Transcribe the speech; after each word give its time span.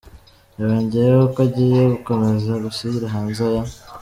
Yongeyeho 0.59 1.23
ko 1.33 1.39
agiye 1.47 1.81
gukomeza 1.93 2.51
gushyira 2.63 3.05
hanze 3.13 3.41
aya 3.49 3.63